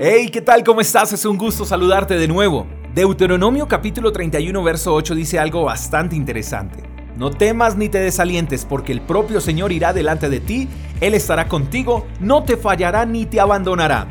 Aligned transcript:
Hey, 0.00 0.28
¿qué 0.28 0.40
tal? 0.40 0.62
¿Cómo 0.62 0.80
estás? 0.80 1.12
Es 1.12 1.24
un 1.24 1.36
gusto 1.36 1.64
saludarte 1.64 2.14
de 2.14 2.28
nuevo. 2.28 2.68
Deuteronomio 2.94 3.66
capítulo 3.66 4.12
31 4.12 4.62
verso 4.62 4.94
8 4.94 5.12
dice 5.16 5.40
algo 5.40 5.64
bastante 5.64 6.14
interesante. 6.14 6.84
No 7.16 7.30
temas 7.30 7.76
ni 7.76 7.88
te 7.88 7.98
desalientes, 7.98 8.64
porque 8.64 8.92
el 8.92 9.00
propio 9.00 9.40
Señor 9.40 9.72
irá 9.72 9.92
delante 9.92 10.28
de 10.28 10.38
ti, 10.38 10.68
Él 11.00 11.14
estará 11.14 11.48
contigo, 11.48 12.06
no 12.20 12.44
te 12.44 12.56
fallará 12.56 13.06
ni 13.06 13.26
te 13.26 13.40
abandonará. 13.40 14.06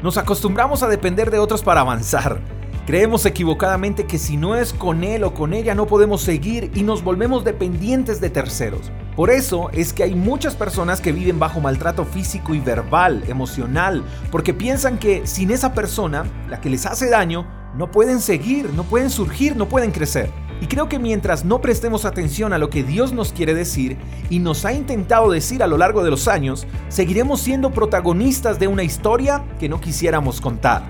Nos 0.00 0.16
acostumbramos 0.16 0.84
a 0.84 0.88
depender 0.88 1.32
de 1.32 1.40
otros 1.40 1.64
para 1.64 1.80
avanzar. 1.80 2.38
Creemos 2.86 3.26
equivocadamente 3.26 4.06
que 4.06 4.18
si 4.18 4.36
no 4.36 4.54
es 4.54 4.72
con 4.72 5.02
Él 5.02 5.24
o 5.24 5.34
con 5.34 5.54
ella 5.54 5.74
no 5.74 5.88
podemos 5.88 6.22
seguir 6.22 6.70
y 6.72 6.84
nos 6.84 7.02
volvemos 7.02 7.42
dependientes 7.42 8.20
de 8.20 8.30
terceros. 8.30 8.92
Por 9.16 9.30
eso 9.30 9.70
es 9.72 9.94
que 9.94 10.02
hay 10.02 10.14
muchas 10.14 10.54
personas 10.54 11.00
que 11.00 11.10
viven 11.10 11.38
bajo 11.38 11.58
maltrato 11.58 12.04
físico 12.04 12.54
y 12.54 12.60
verbal, 12.60 13.24
emocional, 13.28 14.04
porque 14.30 14.52
piensan 14.52 14.98
que 14.98 15.26
sin 15.26 15.50
esa 15.50 15.72
persona, 15.72 16.26
la 16.50 16.60
que 16.60 16.68
les 16.68 16.84
hace 16.84 17.08
daño, 17.08 17.46
no 17.78 17.90
pueden 17.90 18.20
seguir, 18.20 18.70
no 18.74 18.84
pueden 18.84 19.08
surgir, 19.08 19.56
no 19.56 19.68
pueden 19.68 19.90
crecer. 19.90 20.30
Y 20.60 20.66
creo 20.66 20.90
que 20.90 20.98
mientras 20.98 21.46
no 21.46 21.62
prestemos 21.62 22.04
atención 22.04 22.52
a 22.52 22.58
lo 22.58 22.68
que 22.68 22.82
Dios 22.82 23.14
nos 23.14 23.32
quiere 23.32 23.54
decir 23.54 23.96
y 24.28 24.38
nos 24.38 24.66
ha 24.66 24.74
intentado 24.74 25.30
decir 25.30 25.62
a 25.62 25.66
lo 25.66 25.78
largo 25.78 26.04
de 26.04 26.10
los 26.10 26.28
años, 26.28 26.66
seguiremos 26.88 27.40
siendo 27.40 27.70
protagonistas 27.70 28.58
de 28.58 28.68
una 28.68 28.82
historia 28.82 29.44
que 29.58 29.70
no 29.70 29.80
quisiéramos 29.80 30.42
contar. 30.42 30.82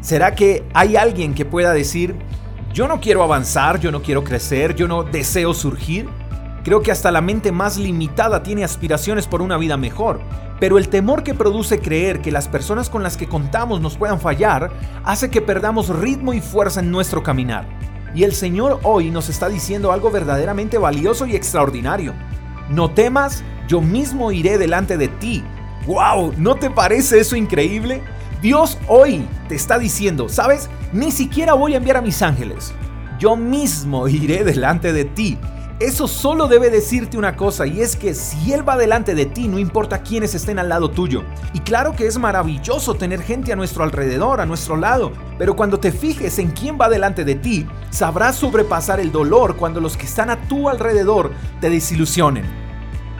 ¿Será 0.00 0.36
que 0.36 0.64
hay 0.74 0.94
alguien 0.94 1.34
que 1.34 1.44
pueda 1.44 1.72
decir, 1.72 2.14
yo 2.72 2.86
no 2.86 3.00
quiero 3.00 3.24
avanzar, 3.24 3.80
yo 3.80 3.90
no 3.90 4.02
quiero 4.02 4.22
crecer, 4.22 4.76
yo 4.76 4.86
no 4.86 5.02
deseo 5.02 5.54
surgir? 5.54 6.08
Creo 6.64 6.80
que 6.80 6.90
hasta 6.90 7.12
la 7.12 7.20
mente 7.20 7.52
más 7.52 7.76
limitada 7.76 8.42
tiene 8.42 8.64
aspiraciones 8.64 9.26
por 9.26 9.42
una 9.42 9.58
vida 9.58 9.76
mejor, 9.76 10.20
pero 10.58 10.78
el 10.78 10.88
temor 10.88 11.22
que 11.22 11.34
produce 11.34 11.78
creer 11.78 12.22
que 12.22 12.32
las 12.32 12.48
personas 12.48 12.88
con 12.88 13.02
las 13.02 13.18
que 13.18 13.28
contamos 13.28 13.82
nos 13.82 13.98
puedan 13.98 14.18
fallar 14.18 14.72
hace 15.04 15.30
que 15.30 15.42
perdamos 15.42 15.90
ritmo 15.90 16.32
y 16.32 16.40
fuerza 16.40 16.80
en 16.80 16.90
nuestro 16.90 17.22
caminar. 17.22 17.66
Y 18.14 18.22
el 18.22 18.32
Señor 18.32 18.80
hoy 18.82 19.10
nos 19.10 19.28
está 19.28 19.50
diciendo 19.50 19.92
algo 19.92 20.10
verdaderamente 20.10 20.78
valioso 20.78 21.26
y 21.26 21.36
extraordinario. 21.36 22.14
No 22.70 22.90
temas, 22.90 23.44
yo 23.68 23.82
mismo 23.82 24.32
iré 24.32 24.56
delante 24.56 24.96
de 24.96 25.08
ti. 25.08 25.44
¡Wow! 25.86 26.32
¿No 26.38 26.54
te 26.54 26.70
parece 26.70 27.20
eso 27.20 27.36
increíble? 27.36 28.00
Dios 28.40 28.78
hoy 28.88 29.26
te 29.48 29.54
está 29.54 29.78
diciendo, 29.78 30.30
¿sabes? 30.30 30.70
Ni 30.94 31.12
siquiera 31.12 31.52
voy 31.52 31.74
a 31.74 31.76
enviar 31.76 31.98
a 31.98 32.02
mis 32.02 32.22
ángeles. 32.22 32.72
Yo 33.18 33.36
mismo 33.36 34.08
iré 34.08 34.44
delante 34.44 34.94
de 34.94 35.04
ti. 35.04 35.38
Eso 35.80 36.06
solo 36.06 36.46
debe 36.46 36.70
decirte 36.70 37.18
una 37.18 37.34
cosa 37.34 37.66
y 37.66 37.80
es 37.80 37.96
que 37.96 38.14
si 38.14 38.52
Él 38.52 38.66
va 38.66 38.76
delante 38.76 39.16
de 39.16 39.26
ti, 39.26 39.48
no 39.48 39.58
importa 39.58 40.02
quiénes 40.02 40.32
estén 40.36 40.60
al 40.60 40.68
lado 40.68 40.88
tuyo. 40.88 41.24
Y 41.52 41.60
claro 41.60 41.96
que 41.96 42.06
es 42.06 42.16
maravilloso 42.16 42.94
tener 42.94 43.20
gente 43.20 43.52
a 43.52 43.56
nuestro 43.56 43.82
alrededor, 43.82 44.40
a 44.40 44.46
nuestro 44.46 44.76
lado, 44.76 45.12
pero 45.36 45.56
cuando 45.56 45.80
te 45.80 45.90
fijes 45.90 46.38
en 46.38 46.52
quién 46.52 46.78
va 46.80 46.88
delante 46.88 47.24
de 47.24 47.34
ti, 47.34 47.66
sabrás 47.90 48.36
sobrepasar 48.36 49.00
el 49.00 49.10
dolor 49.10 49.56
cuando 49.56 49.80
los 49.80 49.96
que 49.96 50.06
están 50.06 50.30
a 50.30 50.46
tu 50.46 50.68
alrededor 50.68 51.32
te 51.60 51.70
desilusionen. 51.70 52.44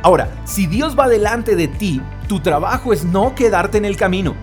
Ahora, 0.02 0.28
si 0.44 0.68
Dios 0.68 0.96
va 0.96 1.08
delante 1.08 1.56
de 1.56 1.66
ti, 1.66 2.00
tu 2.28 2.38
trabajo 2.38 2.92
es 2.92 3.04
no 3.04 3.34
quedarte 3.34 3.78
en 3.78 3.84
el 3.84 3.96
camino. 3.96 4.36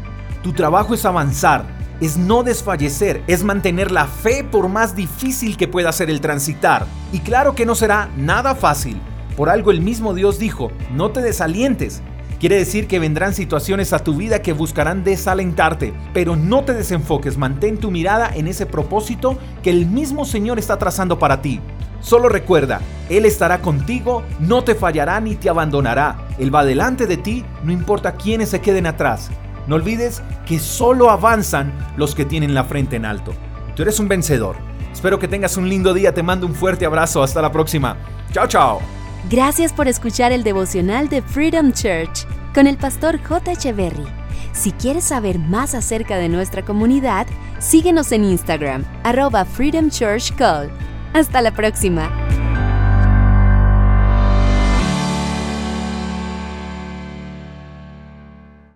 Tu 0.44 0.52
trabajo 0.52 0.96
es 0.96 1.06
avanzar, 1.06 1.66
es 2.02 2.18
no 2.18 2.44
desfallecer, 2.44 3.24
es 3.28 3.44
mantener 3.44 3.92
la 3.92 4.08
fe 4.08 4.44
por 4.44 4.68
más 4.68 4.96
difícil 4.96 5.56
que 5.56 5.68
pueda 5.68 5.92
ser 5.92 6.10
el 6.10 6.20
transitar. 6.20 6.88
Y 7.14 7.20
claro 7.20 7.56
que 7.56 7.66
no 7.66 7.76
será 7.76 8.10
nada 8.18 8.56
fácil. 8.56 9.00
Por 9.38 9.50
algo 9.50 9.72
el 9.72 9.82
mismo 9.82 10.14
Dios 10.14 10.40
dijo, 10.40 10.72
no 10.92 11.12
te 11.12 11.22
desalientes. 11.22 12.02
Quiere 12.40 12.56
decir 12.56 12.88
que 12.88 12.98
vendrán 12.98 13.36
situaciones 13.36 13.94
a 13.94 14.00
tu 14.00 14.16
vida 14.16 14.42
que 14.42 14.54
buscarán 14.54 15.04
desalentarte, 15.04 15.94
pero 16.12 16.36
no 16.36 16.64
te 16.64 16.74
desenfoques, 16.74 17.38
mantén 17.38 17.78
tu 17.78 17.92
mirada 17.92 18.32
en 18.34 18.48
ese 18.48 18.66
propósito 18.66 19.38
que 19.62 19.70
el 19.70 19.86
mismo 19.86 20.26
Señor 20.26 20.58
está 20.58 20.80
trazando 20.80 21.20
para 21.20 21.44
ti. 21.44 21.62
Solo 22.02 22.30
recuerda, 22.30 22.82
Él 23.10 23.26
estará 23.26 23.62
contigo, 23.62 24.24
no 24.40 24.64
te 24.64 24.74
fallará 24.74 25.22
ni 25.22 25.36
te 25.36 25.50
abandonará. 25.50 26.28
Él 26.40 26.54
va 26.54 26.66
delante 26.66 27.06
de 27.06 27.18
ti, 27.18 27.46
no 27.64 27.72
importa 27.72 28.16
quiénes 28.16 28.50
se 28.50 28.60
queden 28.60 28.88
atrás. 28.88 29.30
No 29.68 29.76
olvides 29.76 30.22
que 30.46 30.60
solo 30.60 31.10
avanzan 31.10 31.74
los 31.98 32.16
que 32.16 32.26
tienen 32.26 32.54
la 32.54 32.64
frente 32.64 32.96
en 32.96 33.06
alto. 33.06 33.34
Tú 33.76 33.84
eres 33.84 34.00
un 34.00 34.08
vencedor. 34.08 34.56
Espero 34.92 35.20
que 35.20 35.28
tengas 35.28 35.58
un 35.58 35.70
lindo 35.70 35.94
día. 35.94 36.14
Te 36.14 36.24
mando 36.24 36.46
un 36.46 36.56
fuerte 36.56 36.86
abrazo. 36.86 37.24
Hasta 37.24 37.42
la 37.42 37.52
próxima. 37.52 37.98
Chao, 38.32 38.48
chao. 38.48 38.82
Gracias 39.30 39.72
por 39.72 39.88
escuchar 39.88 40.32
el 40.32 40.44
devocional 40.44 41.08
de 41.08 41.22
Freedom 41.22 41.72
Church 41.72 42.26
con 42.54 42.68
el 42.68 42.78
pastor 42.78 43.20
J. 43.24 43.52
Echeverry. 43.52 44.06
Si 44.52 44.72
quieres 44.74 45.06
saber 45.06 45.40
más 45.40 45.76
acerca 45.76 46.18
de 46.18 46.28
nuestra 46.28 46.64
comunidad, 46.64 47.28
síguenos 47.60 48.12
en 48.12 48.26
Instagram, 48.26 48.84
arroba 49.04 49.46
Freedom 49.46 49.90
Church 49.90 50.36
Call. 50.36 50.70
Hasta 51.14 51.42
la 51.42 51.52
próxima. 51.52 52.10